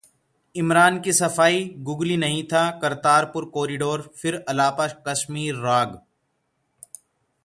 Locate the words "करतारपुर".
2.79-3.45